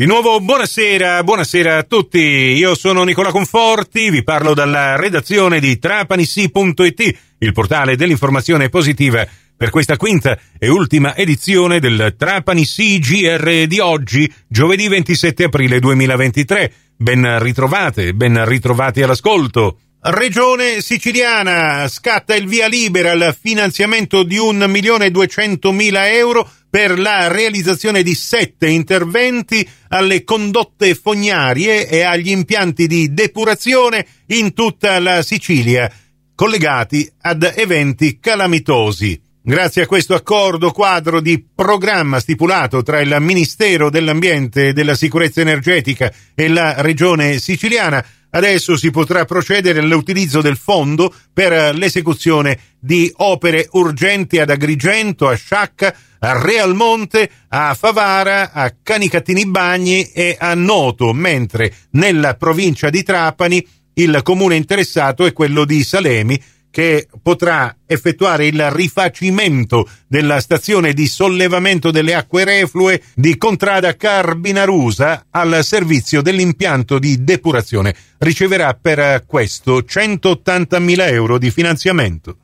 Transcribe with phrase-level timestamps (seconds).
[0.00, 2.18] Di nuovo buonasera, buonasera a tutti.
[2.18, 9.68] Io sono Nicola Conforti, vi parlo dalla redazione di trapanisi.it, il portale dell'informazione positiva per
[9.68, 16.72] questa quinta e ultima edizione del Trapani CGR di oggi, giovedì 27 aprile 2023.
[16.96, 19.80] Ben ritrovate, ben ritrovati all'ascolto.
[20.02, 28.14] Regione siciliana scatta il via libera al finanziamento di 1.200.000 euro per la realizzazione di
[28.14, 35.92] sette interventi alle condotte fognarie e agli impianti di depurazione in tutta la Sicilia,
[36.34, 39.20] collegati ad eventi calamitosi.
[39.42, 45.40] Grazie a questo accordo quadro di programma stipulato tra il Ministero dell'Ambiente e della Sicurezza
[45.42, 53.12] Energetica e la Regione siciliana, Adesso si potrà procedere all'utilizzo del fondo per l'esecuzione di
[53.16, 60.54] opere urgenti ad Agrigento, a Sciacca, a Realmonte, a Favara, a Canicattini Bagni e a
[60.54, 66.40] Noto, mentre nella provincia di Trapani il comune interessato è quello di Salemi,
[66.70, 75.26] che potrà effettuare il rifacimento della stazione di sollevamento delle acque reflue di Contrada Carbinarusa
[75.30, 77.94] al servizio dell'impianto di depurazione.
[78.18, 82.36] Riceverà per questo 180.000 euro di finanziamento.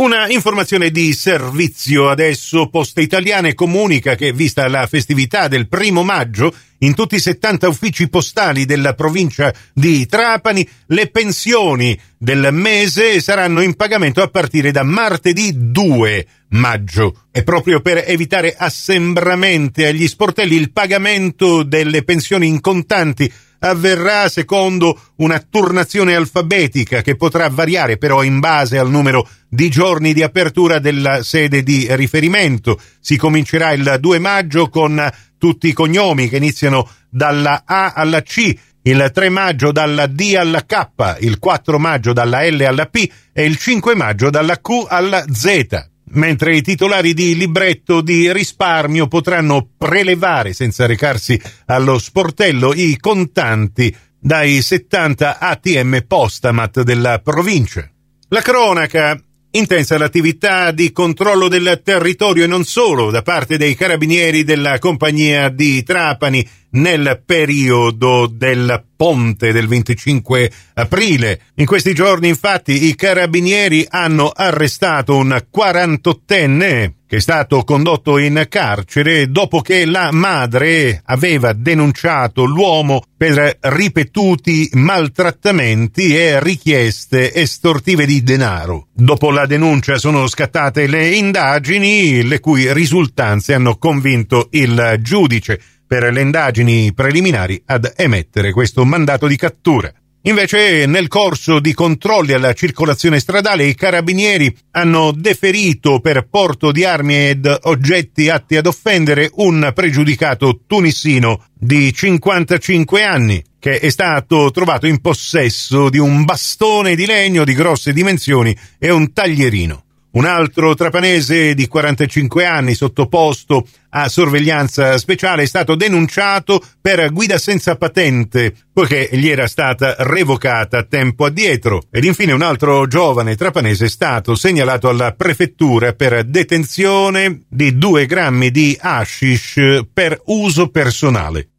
[0.00, 6.54] Una informazione di servizio adesso Poste Italiane comunica che, vista la festività del primo maggio,
[6.78, 13.60] in tutti i 70 uffici postali della provincia di Trapani le pensioni del mese saranno
[13.60, 17.24] in pagamento a partire da martedì 2 maggio.
[17.30, 24.98] E proprio per evitare assembramenti agli sportelli il pagamento delle pensioni in contanti avverrà secondo
[25.16, 30.78] una turnazione alfabetica che potrà variare però in base al numero di giorni di apertura
[30.78, 32.80] della sede di riferimento.
[33.00, 38.56] Si comincerà il 2 maggio con tutti i cognomi che iniziano dalla A alla C,
[38.82, 43.44] il 3 maggio dalla D alla K, il 4 maggio dalla L alla P e
[43.44, 49.68] il 5 maggio dalla Q alla Z mentre i titolari di libretto di risparmio potranno
[49.76, 57.88] prelevare senza recarsi allo sportello i contanti dai 70 ATM Postamat della provincia.
[58.28, 59.20] La cronaca
[59.52, 65.48] Intensa l'attività di controllo del territorio e non solo da parte dei carabinieri della compagnia
[65.48, 71.40] di Trapani nel periodo del ponte del 25 aprile.
[71.54, 78.46] In questi giorni infatti i carabinieri hanno arrestato un 48enne che è stato condotto in
[78.48, 88.22] carcere dopo che la madre aveva denunciato l'uomo per ripetuti maltrattamenti e richieste estortive di
[88.22, 88.86] denaro.
[88.92, 96.12] Dopo la denuncia sono scattate le indagini, le cui risultanze hanno convinto il giudice per
[96.12, 99.92] le indagini preliminari ad emettere questo mandato di cattura.
[100.22, 106.84] Invece, nel corso di controlli alla circolazione stradale, i carabinieri hanno deferito per porto di
[106.84, 114.52] armi ed oggetti atti ad offendere un pregiudicato tunisino di 55 anni che è stato
[114.52, 119.86] trovato in possesso di un bastone di legno di grosse dimensioni e un taglierino.
[120.12, 127.38] Un altro trapanese di 45 anni sottoposto a sorveglianza speciale è stato denunciato per guida
[127.38, 131.82] senza patente, poiché gli era stata revocata tempo addietro.
[131.92, 138.06] Ed infine un altro giovane trapanese è stato segnalato alla prefettura per detenzione di due
[138.06, 141.49] grammi di hashish per uso personale.